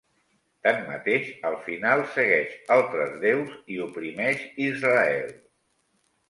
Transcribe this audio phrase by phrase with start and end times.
[0.67, 5.31] Tanmateix, al final segueix altres déus i oprimeix Israel.